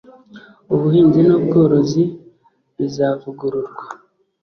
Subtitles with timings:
[0.73, 2.03] ubuhinzi n ubworozi
[2.75, 3.83] bizavugururwa